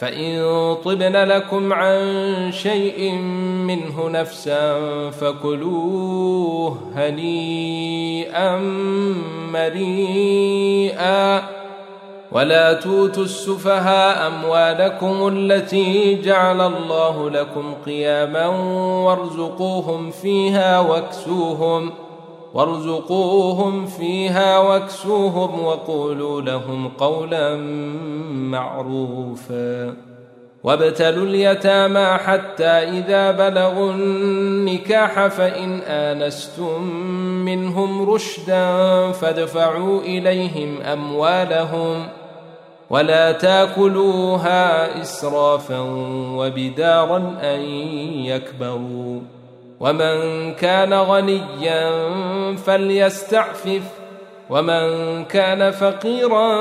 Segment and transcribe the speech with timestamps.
[0.00, 0.44] فإن
[0.84, 1.98] طبن لكم عن
[2.52, 3.12] شيء
[3.66, 4.80] منه نفسا
[5.10, 8.56] فكلوه هنيئا
[9.52, 11.42] مريئا
[12.32, 18.46] ولا توتوا السفهاء أموالكم التي جعل الله لكم قياما
[19.06, 22.05] وارزقوهم فيها واكسوهم ۖ
[22.56, 27.56] وارزقوهم فيها واكسوهم وقولوا لهم قولا
[28.50, 29.94] معروفا.
[30.64, 36.82] وابتلوا اليتامى حتى إذا بلغوا النكاح فإن آنستم
[37.44, 42.06] منهم رشدا فادفعوا إليهم أموالهم
[42.90, 45.80] ولا تاكلوها إسرافا
[46.36, 47.60] وبدارا أن
[48.24, 49.35] يكبروا.
[49.80, 51.90] ومن كان غنيا
[52.56, 53.82] فليستعفف
[54.50, 56.54] ومن كان فقيرا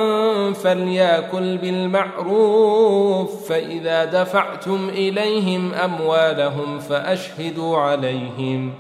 [0.54, 8.74] فليأكل بالمعروف فإذا دفعتم إليهم أموالهم فأشهدوا عليهم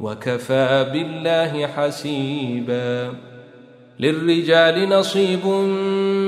[0.00, 3.14] وكفى بالله حسيبا.
[4.00, 5.46] للرجال نصيب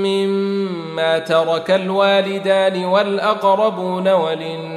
[0.05, 4.76] مما ترك الوالدان والأقربون وللنساء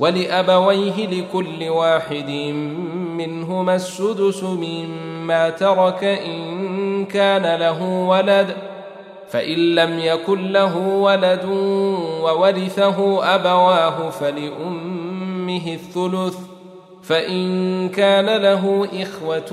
[0.00, 2.30] ولأبويه لكل واحد
[3.16, 8.56] منهما السدس مما ترك إن كان له ولد
[9.28, 11.44] فإن لم يكن له ولد
[12.22, 16.38] وورثه أبواه فلأمه الثلث
[17.02, 19.52] فإن كان له إخوة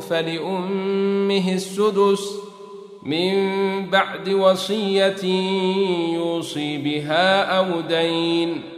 [0.00, 2.38] فلأمه السدس
[3.02, 3.36] من
[3.90, 5.24] بعد وصية
[6.14, 8.77] يوصي بها أو دين.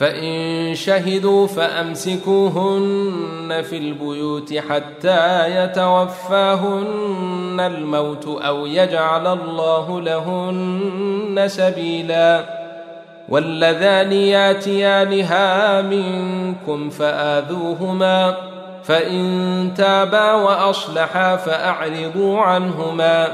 [0.00, 2.82] فإن شهدوا فأمسكوهن
[3.62, 12.44] في البيوت حتى يتوفاهن الموت أو يجعل الله لهن سبيلا
[13.28, 18.34] واللذان ياتيانها منكم فآذوهما
[18.84, 23.28] فإن تابا وأصلحا فأعرضوا عنهما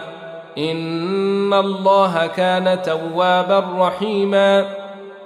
[0.59, 4.86] إن الله كان توابا رحيما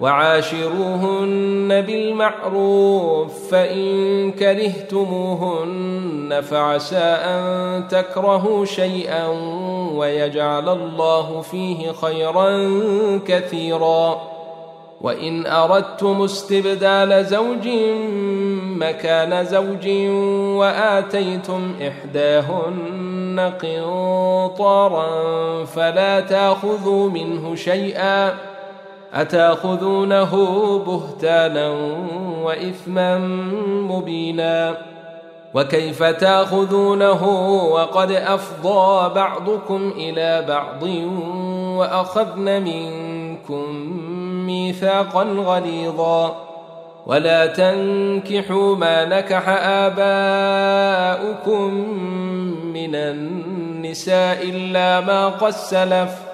[0.00, 9.26] وعاشروهن بالمعروف فإن كرهتموهن فعسى أن تكرهوا شيئا
[9.94, 12.70] ويجعل الله فيه خيرا
[13.26, 14.20] كثيرا.
[15.00, 17.68] وإن أردتم استبدال زوج
[18.78, 19.88] مكان زوج
[20.58, 25.08] وآتيتم إحداهن قنطارا
[25.64, 28.53] فلا تأخذوا منه شيئا.
[29.14, 30.32] أتأخذونه
[30.78, 31.68] بهتانا
[32.42, 33.18] وإثما
[33.88, 34.76] مبينا
[35.54, 37.24] وكيف تأخذونه
[37.64, 40.82] وقد أفضى بعضكم إلى بعض
[41.78, 43.64] وأخذن منكم
[44.46, 46.36] ميثاقا غليظا
[47.06, 51.34] ولا تنكحوا ما نكح آباؤكم
[52.74, 56.33] من النساء إلا ما قد سلف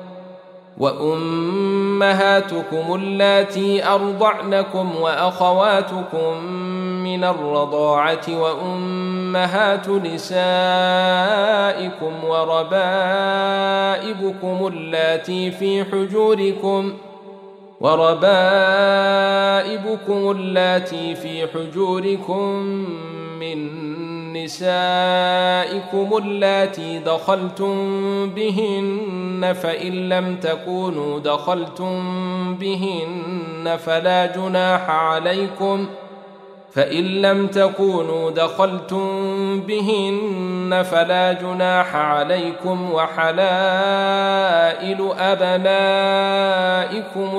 [0.77, 2.55] وأمهاتكم
[2.95, 6.43] اللاتي أرضعنكم وأخواتكم
[7.03, 10.53] من الرضاعة وأمهات نسائكم
[12.23, 12.67] وربائبكم
[14.67, 16.93] اللاتي في حجوركم
[17.81, 18.31] وربائبكم
[20.31, 22.49] اللاتي في حجوركم
[23.39, 27.75] من نسائكم اللاتي دخلتم
[28.29, 31.95] بهن فإن لم تكونوا دخلتم
[32.55, 35.87] بهن فلا جناح عليكم
[36.71, 39.07] فإن لم تكونوا دخلتم
[39.61, 43.41] بهن فلا جناح عليكم وحلائل
[45.19, 46.69] أبنائكم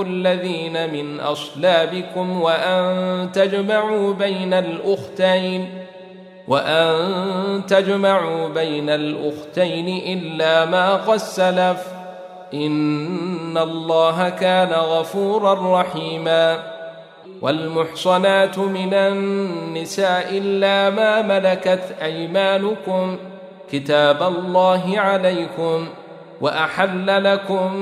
[0.07, 5.82] الذين من أصلابكم وأن تجمعوا بين الأختين
[6.49, 11.87] وأن تجمعوا بين الأختين إلا ما قد سلف.
[12.55, 16.59] إن الله كان غفورا رحيما.
[17.43, 23.17] والمحصنات من النساء إلا ما ملكت أيمانكم.
[23.73, 25.89] كتاب الله عليكم.
[26.43, 27.75] وأحل لكم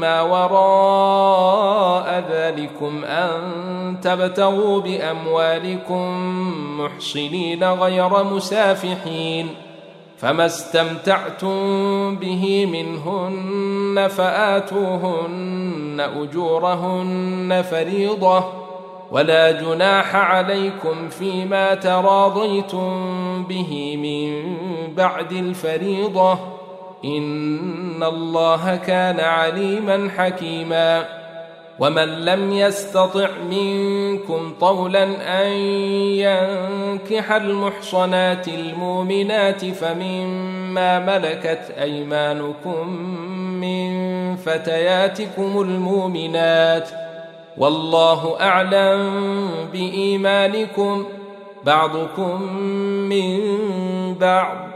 [0.00, 3.40] ما وراء ذلكم أن
[4.02, 6.10] تبتغوا بأموالكم
[6.80, 9.48] محصنين غير مسافحين
[10.18, 11.56] فما استمتعتم
[12.16, 18.44] به منهن فآتوهن أجورهن فريضة
[19.10, 22.92] ولا جناح عليكم فيما تراضيتم
[23.48, 24.54] به من
[24.94, 26.55] بعد الفريضة
[27.06, 31.06] ان الله كان عليما حكيما
[31.78, 35.04] ومن لم يستطع منكم طولا
[35.42, 35.46] ان
[36.26, 42.88] ينكح المحصنات المؤمنات فمما ملكت ايمانكم
[43.60, 43.86] من
[44.36, 46.88] فتياتكم المؤمنات
[47.58, 51.04] والله اعلم بايمانكم
[51.64, 52.42] بعضكم
[53.08, 53.38] من
[54.14, 54.75] بعض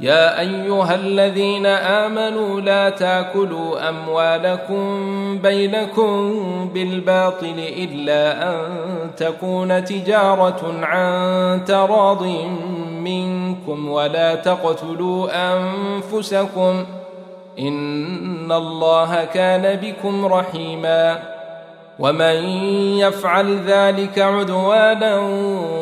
[0.00, 6.40] يا أيها الذين آمنوا لا تأكلوا أموالكم بينكم
[6.74, 8.66] بالباطل إلا أن
[9.16, 12.22] تكون تجارة عن تراض
[13.00, 16.84] منكم ولا تقتلوا أنفسكم
[17.58, 21.18] إن الله كان بكم رحيما
[21.98, 22.34] ومن
[22.98, 25.18] يفعل ذلك عدوانا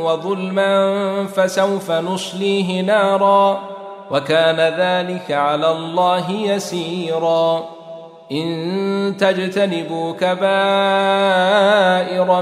[0.03, 0.95] وظلما
[1.27, 3.78] فسوف نصليه نارا
[4.11, 7.65] وكان ذلك على الله يسيرا.
[8.33, 10.43] إن تجتنبوا كبائر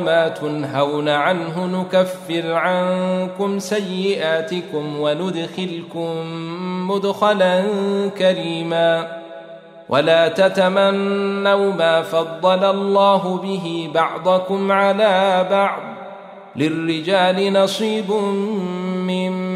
[0.00, 6.10] ما تنهون عنه نكفر عنكم سيئاتكم وندخلكم
[6.90, 7.62] مدخلا
[8.18, 9.08] كريما.
[9.88, 15.82] ولا تتمنوا ما فضل الله به بعضكم على بعض.
[16.56, 19.55] للرجال نصيب مما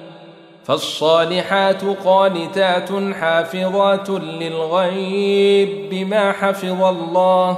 [0.63, 7.57] فالصالحات قانتات حافظات للغيب بما حفظ الله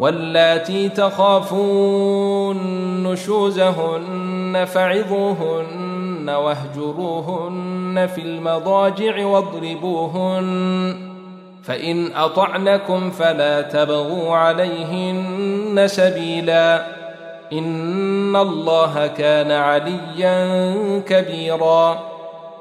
[0.00, 2.56] واللاتي تخافون
[3.02, 10.96] نشوزهن فعظوهن واهجروهن في المضاجع واضربوهن
[11.62, 16.86] فإن أطعنكم فلا تبغوا عليهن سبيلا
[17.52, 20.74] إن الله كان عليا
[21.06, 22.11] كبيرا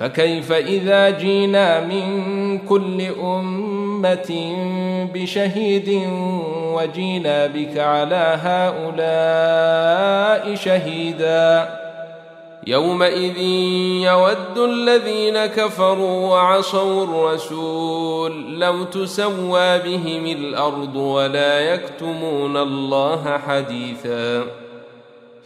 [0.00, 4.56] فكيف إذا جينا من كل أمة
[5.14, 6.08] بشهيد
[6.74, 9.74] وجينا بك على هؤلاء
[10.54, 11.68] شهيدا؟
[12.66, 13.38] يومئذ
[14.08, 24.44] يود الذين كفروا وعصوا الرسول لو تسوى بهم الأرض ولا يكتمون الله حديثا.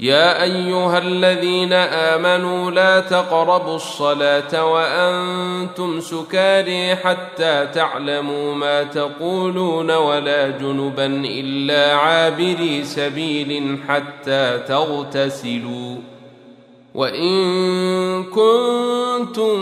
[0.00, 11.06] يا أيها الذين آمنوا لا تقربوا الصلاة وأنتم سكاري حتى تعلموا ما تقولون ولا جنبا
[11.24, 15.96] إلا عابري سبيل حتى تغتسلوا.
[16.94, 19.60] وإن كنتم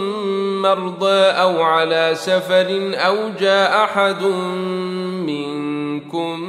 [0.62, 4.22] مرضى أو على سفر أو جاء أحد
[5.26, 6.48] منكم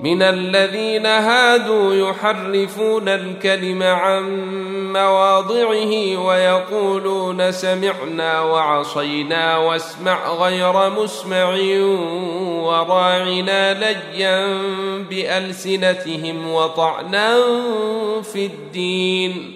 [0.00, 4.22] من الذين هادوا يحرفون الكلم عن
[4.92, 11.56] مواضعه ويقولون سمعنا وعصينا واسمع غير مسمع
[12.62, 14.58] وراعنا ليا
[15.10, 17.36] بألسنتهم وطعنا
[18.22, 19.55] في الدين.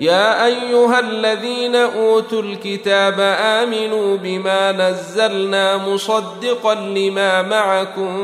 [0.00, 8.18] يا أيها الذين أوتوا الكتاب آمنوا بما نزلنا مصدقا لما معكم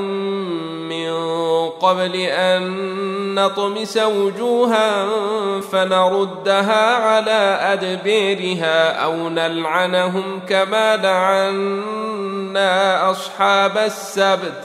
[0.89, 1.11] من
[1.71, 2.95] قبل أن
[3.35, 5.07] نطمس وجوها
[5.61, 12.75] فنردها على ادبيرها أو نلعنهم كما لعنا
[13.11, 14.63] أصحاب السبت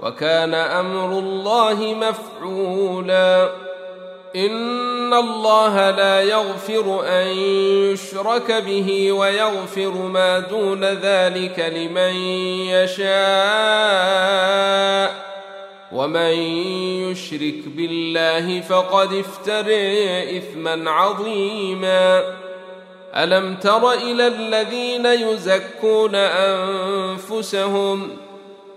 [0.00, 3.50] وكان أمر الله مفعولا
[4.36, 7.26] ان الله لا يغفر ان
[7.92, 12.16] يشرك به ويغفر ما دون ذلك لمن
[12.70, 13.94] يشاء
[15.92, 16.32] ومن
[17.10, 22.24] يشرك بالله فقد افتري اثما عظيما
[23.16, 28.10] الم تر إلى الذين يزكون انفسهم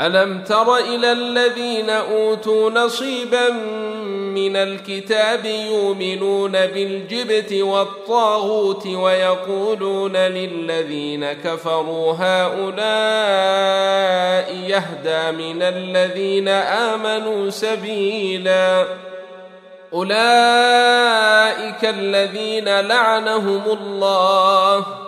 [0.00, 3.48] ألم تر إلى الذين أوتوا نصيبا
[4.34, 12.78] من الكتاب يؤمنون بالجبت والطاغوت ويقولون للذين كفروا هؤلاء
[14.54, 18.84] يهدى من الذين آمنوا سبيلا
[19.92, 25.07] أولئك الذين لعنهم الله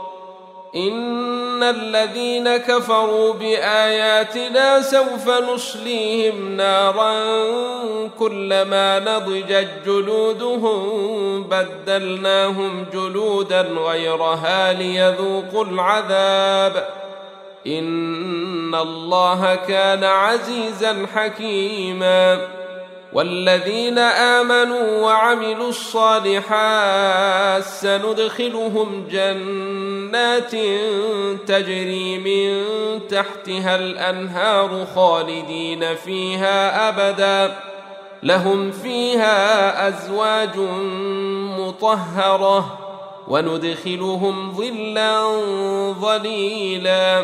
[0.75, 7.13] ان الذين كفروا باياتنا سوف نصليهم نارا
[8.19, 16.87] كلما نضجت جلودهم بدلناهم جلودا غيرها ليذوقوا العذاب
[17.67, 22.47] ان الله كان عزيزا حكيما
[23.13, 30.51] والذين امنوا وعملوا الصالحات سندخلهم جنات
[31.47, 32.63] تجري من
[33.07, 37.55] تحتها الأنهار خالدين فيها أبدا.
[38.23, 40.57] لهم فيها أزواج
[41.59, 42.77] مطهرة.
[43.27, 45.41] وندخلهم ظلا
[45.91, 47.23] ظليلا.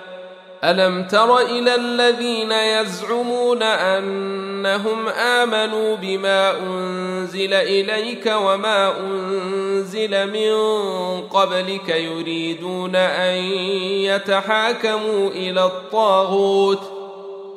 [0.63, 10.53] ألم تر إلى الذين يزعمون أنهم آمنوا بما أنزل إليك وما أنزل من
[11.21, 13.35] قبلك يريدون أن
[14.05, 17.00] يتحاكموا إلى الطاغوت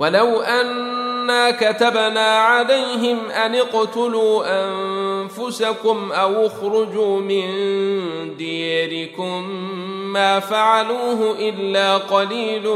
[0.00, 7.46] ولو أنا كتبنا عليهم أن اقتلوا أنفسكم أو اخرجوا من
[8.36, 9.50] ديركم
[10.12, 12.68] ما فعلوه إلا قليل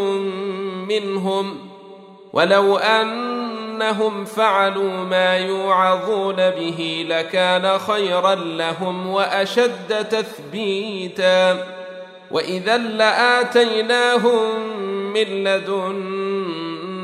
[0.89, 1.59] منهم
[2.33, 11.67] ولو أنهم فعلوا ما يوعظون به لكان خيرا لهم وأشد تثبيتا
[12.31, 14.49] وإذا لآتيناهم
[15.13, 15.45] من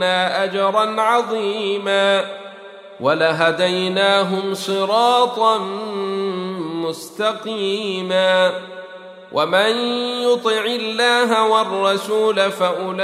[0.02, 2.24] أجرا عظيما
[3.00, 5.58] ولهديناهم صراطا
[6.88, 8.52] مستقيما
[9.32, 9.76] ومن
[10.22, 13.00] يطع الله والرسول فأولئك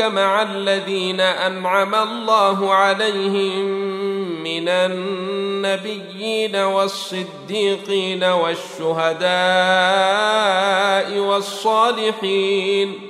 [0.00, 3.64] مع الذين أنعم الله عليهم
[4.42, 9.30] من النبيين والصديقين والشهداء
[11.18, 13.09] والصالحين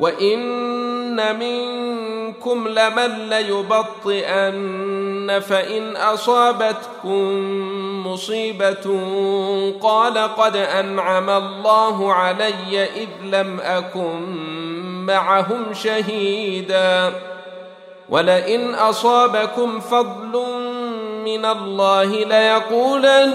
[0.00, 4.60] وان منكم لمن ليبطئن
[5.40, 7.26] فان اصابتكم
[8.06, 9.00] مصيبه
[9.82, 14.20] قال قد انعم الله علي اذ لم اكن
[15.06, 17.12] معهم شهيدا
[18.08, 20.44] ولئن اصابكم فضل
[21.24, 23.34] من الله ليقولن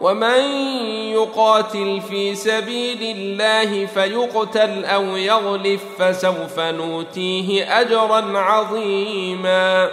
[0.00, 0.40] ومن
[1.12, 9.88] يقاتل في سبيل الله فيقتل أو يغلف فسوف نوتيه أجرا عظيما.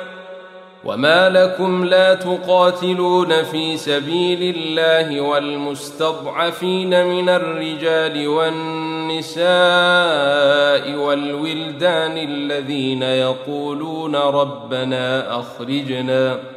[0.85, 9.47] وما لكم لا تقاتلون في سبيل الله والمستضعفين من الرجال والنساء
[10.95, 16.56] والولدان الذين يقولون ربنا أخرجنا.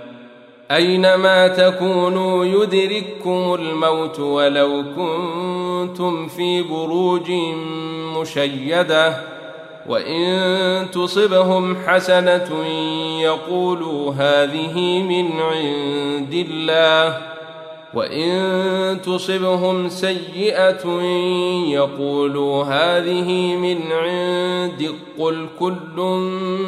[0.75, 7.31] أينما تكونوا يدرككم الموت ولو كنتم في بروج
[8.17, 9.17] مشيدة
[9.87, 12.65] وإن تصبهم حسنة
[13.21, 17.17] يقولوا هذه من عند الله
[17.93, 21.01] وإن تصبهم سيئة
[21.67, 26.01] يقولوا هذه من عند قل كل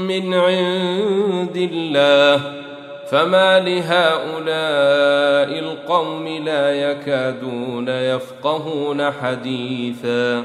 [0.07, 2.63] من عند الله
[3.09, 10.43] فما لهؤلاء القوم لا يكادون يفقهون حديثا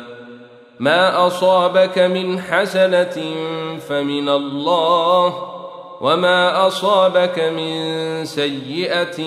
[0.79, 3.23] ما اصابك من حسنه
[3.89, 5.49] فمن الله
[6.01, 9.23] وما اصابك من سيئه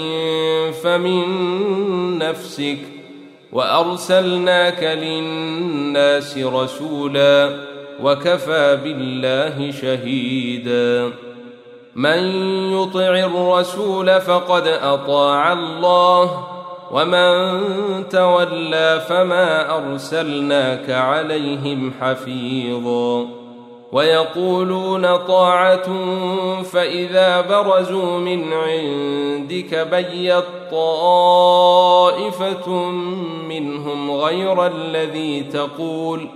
[0.71, 1.27] فمن
[2.17, 2.77] نفسك
[3.51, 7.49] وارسلناك للناس رسولا
[8.03, 11.11] وكفى بالله شهيدا
[11.95, 12.19] من
[12.73, 16.47] يطع الرسول فقد أطاع الله
[16.91, 23.27] ومن تولى فما أرسلناك عليهم حفيظا
[23.91, 25.89] ويقولون طاعة
[26.63, 32.69] فإذا برزوا من عندك بيت طائفة
[33.49, 36.27] منهم غير الذي تقول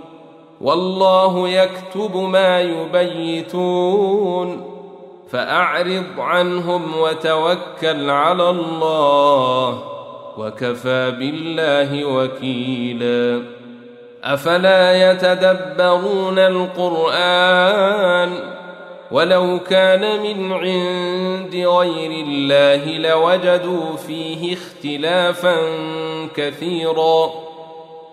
[0.60, 3.96] والله يكتب ما يبيتون.
[5.30, 9.82] فأعرض عنهم وتوكل على الله
[10.38, 13.42] وكفى بالله وكيلا.
[14.24, 18.32] أفلا يتدبرون القرآن؟
[19.10, 25.56] ولو كان من عند غير الله لوجدوا فيه اختلافا
[26.36, 27.45] كثيرا.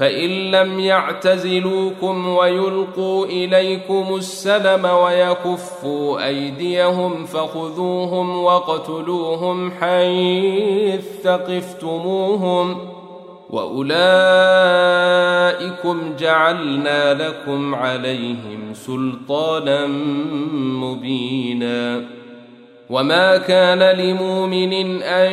[0.00, 12.88] فإن لم يعتزلوكم ويلقوا إليكم السلم ويكفوا أيديهم فخذوهم وقتلوهم حيث ثقفتموهم
[13.50, 13.90] وأولئكم
[16.18, 19.86] جعلنا لكم عليهم سلطانا
[20.56, 22.04] مبينا
[22.90, 25.32] وما كان لمؤمن أن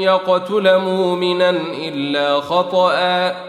[0.00, 1.50] يقتل مؤمنا
[1.88, 3.48] إلا خطأ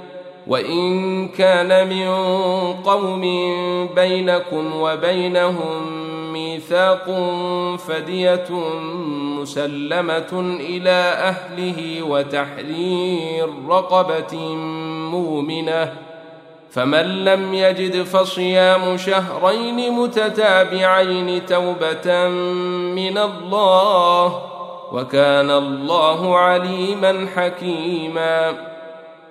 [0.47, 2.07] وإن كان من
[2.73, 3.21] قوم
[3.95, 6.01] بينكم وبينهم
[6.33, 7.05] ميثاق
[7.87, 8.47] فدية
[9.39, 14.55] مسلمة إلى أهله وتحرير رقبة
[15.11, 15.93] مؤمنة
[16.71, 22.27] فمن لم يجد فصيام شهرين متتابعين توبة
[22.95, 24.41] من الله
[24.91, 28.70] وكان الله عليما حكيما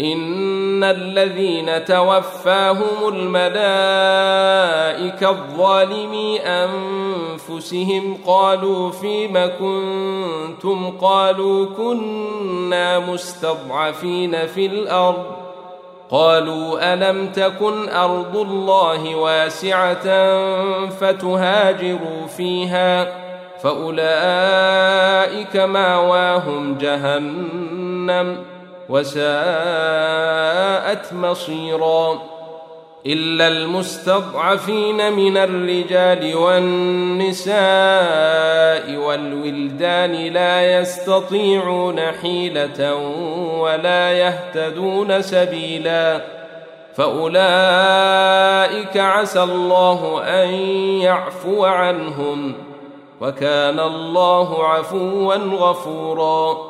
[0.00, 3.40] ان الذين توفاهم الملائكه
[5.30, 15.24] الظالمي انفسهم قالوا فيم كنتم قالوا كنا مستضعفين في الأرض
[16.10, 20.04] قالوا الم تكن ارض الله واسعه
[20.88, 23.12] فتهاجروا فيها
[23.62, 23.96] فاولئك
[25.56, 28.59] ماواهم جهنم
[28.90, 29.22] وساءت
[31.12, 32.22] مصيرا
[33.06, 37.56] إلا المستضعفين من الرجال والنساء
[38.96, 42.94] والولدان لا يستطيعون حيلة
[43.58, 46.20] ولا يهتدون سبيلا
[46.94, 47.36] فأولئك
[48.96, 50.48] عسى الله أن
[51.00, 52.54] يعفو عنهم
[53.20, 56.69] وكان الله عفوا غفورا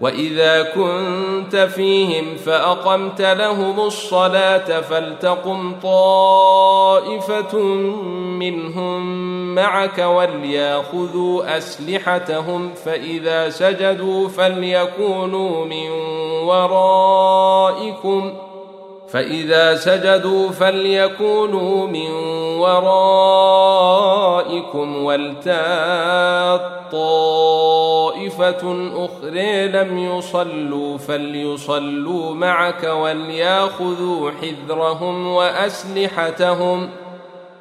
[0.00, 7.58] وإذا كنت فيهم فأقمت لهم الصلاة فلتقم طائفة
[8.38, 15.90] منهم معك وليأخذوا أسلحتهم فإذا سجدوا فليكونوا من
[16.48, 18.32] ورائكم
[19.12, 22.10] فإذا سجدوا فليكونوا من
[22.60, 23.84] ورائكم
[25.04, 26.60] ولتات
[26.92, 36.90] طائفة أخرى لم يصلوا فليصلوا معك وليأخذوا حذرهم وأسلحتهم ۖ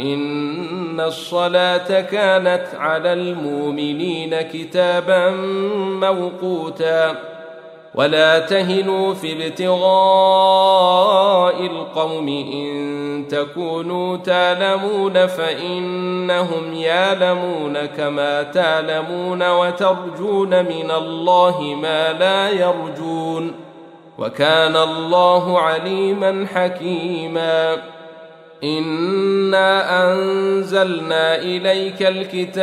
[0.00, 5.30] إن الصلاة كانت على المؤمنين كتابا
[6.00, 7.16] موقوتا.
[7.94, 9.82] ولا تهنوا في ابتغاء
[11.66, 23.52] القوم إن تكونوا تعلمون فإنهم يعلمون كما تعلمون وترجون من الله ما لا يرجون.
[24.18, 27.91] وكان الله عليما حكيما.
[28.64, 32.62] انا انزلنا اليك الكتاب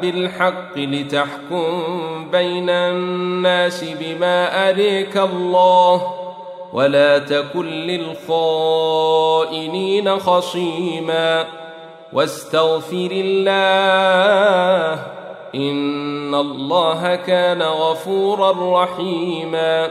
[0.00, 6.14] بالحق لتحكم بين الناس بما اريك الله
[6.72, 7.66] ولا تكن
[8.76, 11.46] للخائنين خصيما
[12.12, 15.02] واستغفر الله
[15.54, 19.90] ان الله كان غفورا رحيما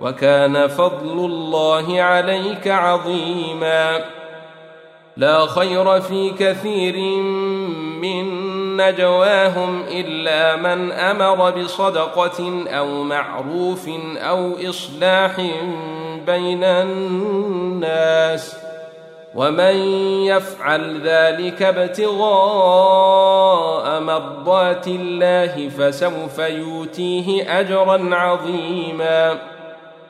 [0.00, 4.04] وكان فضل الله عليك عظيما.
[5.16, 6.96] لا خير في كثير
[8.02, 8.26] من
[8.76, 15.40] نجواهم إلا من أمر بصدقة أو معروف أو إصلاح
[16.26, 18.56] بين الناس.
[19.34, 19.76] ومن
[20.24, 22.20] يفعل ذلك ابتغاء
[24.00, 29.57] مرضات الله فسوف يؤتيه أجرا عظيما.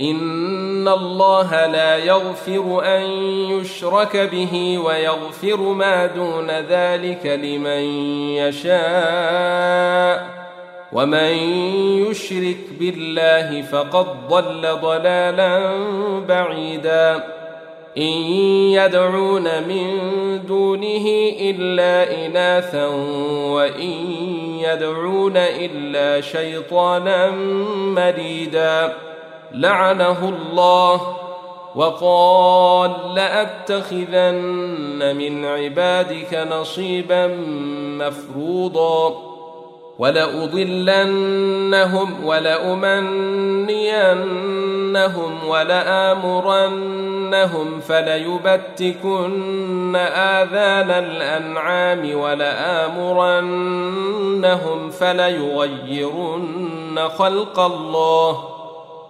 [0.00, 3.02] ان الله لا يغفر ان
[3.50, 7.82] يشرك به ويغفر ما دون ذلك لمن
[8.38, 10.28] يشاء
[10.92, 11.32] ومن
[12.08, 15.72] يشرك بالله فقد ضل ضلالا
[16.28, 17.24] بعيدا
[17.96, 18.12] ان
[18.72, 19.90] يدعون من
[20.46, 21.06] دونه
[21.40, 22.86] الا اناثا
[23.52, 23.90] وان
[24.60, 27.30] يدعون الا شيطانا
[27.70, 28.94] مريدا
[29.52, 31.00] لعنه الله
[31.74, 37.26] وقال لأتخذن من عبادك نصيبا
[37.98, 39.28] مفروضا
[39.98, 41.44] ولأضلنهم
[42.24, 42.98] ولأمنينهم
[45.48, 47.00] ولآمرنهم
[47.80, 53.30] فليبتكن آذان الأنعام ولآمرنهم
[54.90, 56.48] فليغيرن
[57.18, 58.57] خلق الله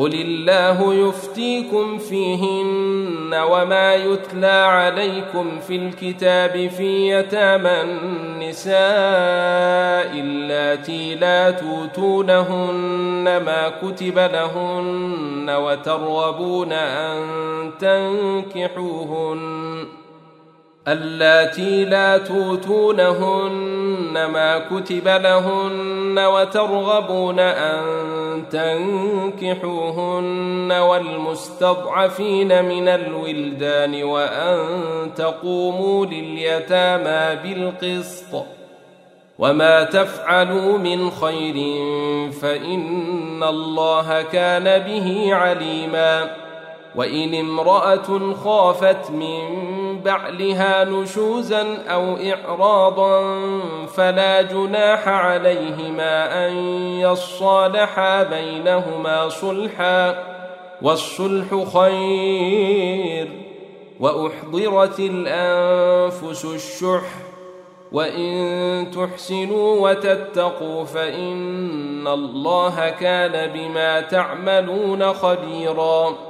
[0.00, 8.70] قل الله يفتيكم فيهن وما يتلى عليكم في الكتاب في يتامى النساء
[10.20, 17.20] اللاتي لا توتونهن ما كتب لهن وترغبون أن
[17.80, 19.40] تنكحوهن
[20.92, 27.82] اللاتي لا توتونهن ما كتب لهن وترغبون أن
[29.40, 34.60] تنكحوهن والمستضعفين من الولدان وأن
[35.16, 38.44] تقوموا لليتامى بالقسط
[39.38, 41.54] وما تفعلوا من خير
[42.32, 46.30] فإن الله كان به عليماً
[46.94, 49.40] وإن امرأة خافت من
[50.04, 53.40] بعلها نشوزا أو إعراضا
[53.86, 56.56] فلا جناح عليهما أن
[57.00, 60.24] يصالحا بينهما صلحا
[60.82, 63.28] والصلح خير
[64.00, 67.08] وأحضرت الأنفس الشح
[67.92, 76.29] وإن تحسنوا وتتقوا فإن الله كان بما تعملون خبيراً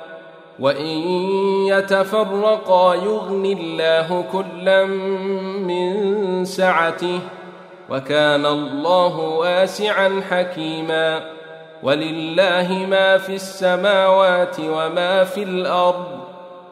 [0.61, 0.97] وإن
[1.67, 4.85] يتفرقا يغن الله كلا
[5.65, 7.19] من سعته
[7.89, 11.21] وكان الله واسعا حكيما
[11.83, 16.05] ولله ما في السماوات وما في الأرض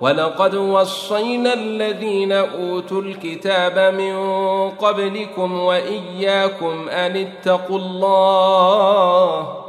[0.01, 4.15] ولقد وصينا الذين أوتوا الكتاب من
[4.69, 9.68] قبلكم وإياكم أن اتقوا الله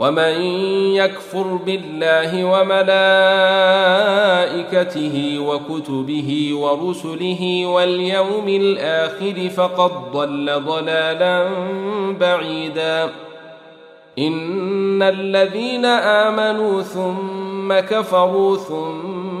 [0.00, 0.34] ومن
[0.96, 2.96] يكفر بالله وملائكته
[5.38, 11.48] وكتبه ورسله واليوم الآخر فقد ضل ضلالا
[12.20, 13.08] بعيدا.
[14.18, 19.39] إن الذين آمنوا ثم كفروا ثم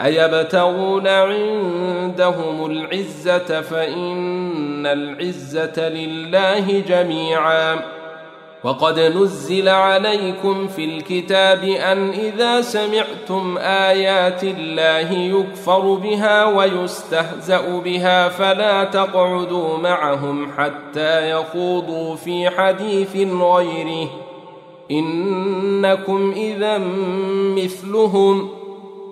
[0.00, 7.94] أيبتغون عندهم العزة فإن العزة لله جميعا.
[8.64, 18.84] وقد نزل عليكم في الكتاب أن إذا سمعتم آيات الله يكفر بها ويستهزأ بها فلا
[18.84, 24.08] تقعدوا معهم حتى يخوضوا في حديث غيره.
[24.90, 26.78] إنكم اذا
[27.56, 28.63] مثلهم.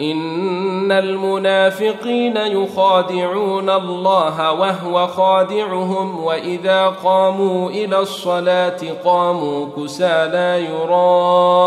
[0.00, 11.60] إن المنافقين يخادعون الله وهو خادعهم وإذا قاموا إلى الصلاة قاموا كسى لا يراءون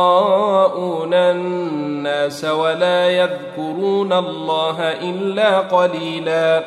[1.13, 6.63] الناس ولا يذكرون الله إلا قليلا.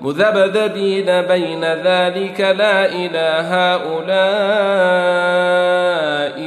[0.00, 4.10] مذبذبين بين ذلك لا إلى هؤلاء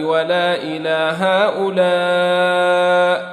[0.03, 3.32] ولا إلى هؤلاء.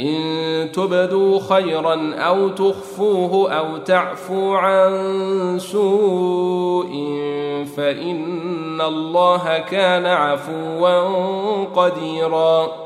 [0.00, 6.92] إن تبدوا خيرا أو تخفوه أو تعفو عن سوء
[7.76, 12.85] فإن الله كان عفوا قديرا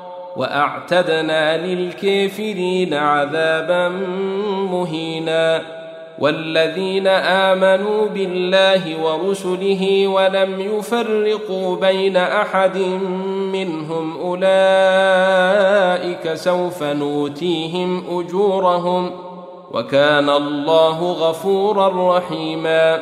[0.35, 3.89] وأعتدنا للكافرين عذابا
[4.71, 5.61] مهينا
[6.19, 12.77] والذين آمنوا بالله ورسله ولم يفرقوا بين أحد
[13.53, 14.43] منهم أولئك
[16.33, 19.11] سوف نوتيهم أجورهم
[19.71, 23.01] وكان الله غفورا رحيما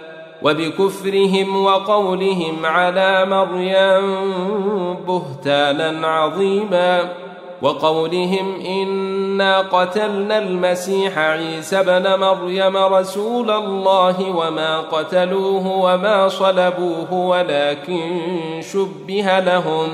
[0.43, 7.09] وبكفرهم وقولهم على مريم بهتانا عظيما
[7.61, 18.19] وقولهم إنا قتلنا المسيح عيسى بن مريم رسول الله وما قتلوه وما صلبوه ولكن
[18.73, 19.87] شبه لهم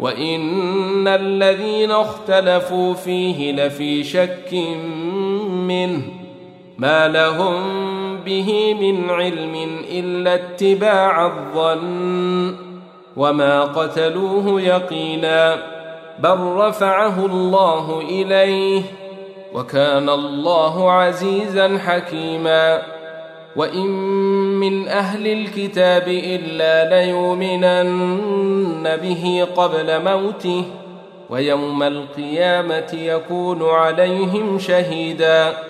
[0.00, 4.54] وإن الذين اختلفوا فيه لفي شك
[5.50, 6.19] منه
[6.80, 7.56] ما لهم
[8.16, 12.54] به من علم الا اتباع الظن
[13.16, 15.56] وما قتلوه يقينا
[16.18, 18.82] بل رفعه الله اليه
[19.54, 22.82] وكان الله عزيزا حكيما
[23.56, 23.86] وان
[24.60, 30.64] من أهل الكتاب الا ليؤمنن به قبل موته
[31.30, 35.69] ويوم القيامه يكون عليهم شهيدا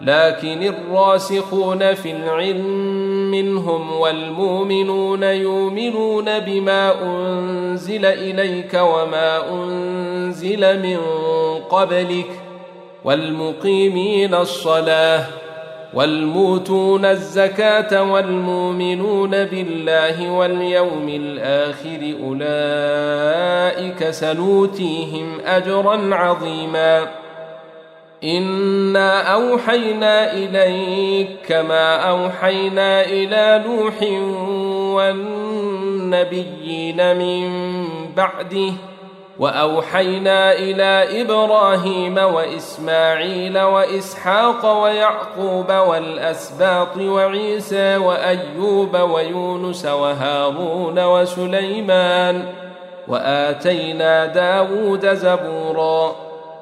[0.00, 2.66] لكن الراسخون في العلم
[3.30, 10.98] منهم والمؤمنون يؤمنون بما أنزل إليك وما أنزل من
[11.70, 12.30] قبلك
[13.04, 15.24] والمقيمين الصلاة
[15.94, 27.06] والموتون الزكاة والمؤمنون بالله واليوم الآخر أولئك سنوتيهم أجرا عظيما
[28.24, 34.02] انا اوحينا اليك كما اوحينا إلى نوح
[36.00, 37.50] والنبيين من
[38.16, 38.72] بعده
[39.38, 52.44] واوحينا إلى إبراهيم واسماعيل واسحاق ويعقوب والاسباط وعيسى وايوب ويونس وهارون وسليمان
[53.08, 56.29] واتينا داود زبورا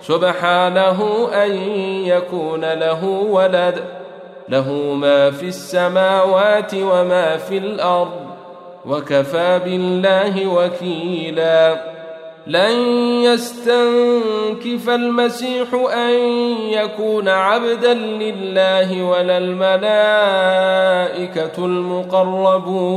[0.00, 1.50] سبحانه أن
[2.04, 3.84] يكون له ولد
[4.48, 8.26] له ما في السماوات وما في الأرض
[8.86, 11.96] وكفى بالله وكيلا.
[12.46, 12.72] لن
[13.22, 16.14] يستنكف المسيح أن
[16.68, 20.04] يكون عبدا لله ولا الملائكة
[21.64, 22.96] المقربون.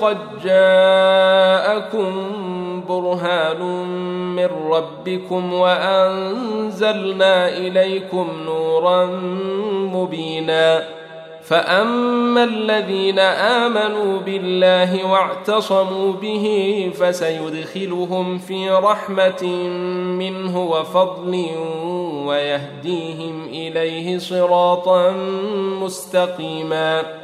[0.00, 2.12] قد جاءكم
[2.88, 3.62] برهان
[4.36, 9.06] من ربكم وأنزلنا إليكم نورا
[9.92, 10.84] مبينا.
[11.44, 19.44] فأما الذين آمنوا بالله واعتصموا به فسيدخلهم في رحمة
[20.18, 21.46] منه وفضل
[22.26, 25.10] ويهديهم إليه صراطا
[25.82, 27.23] مستقيما.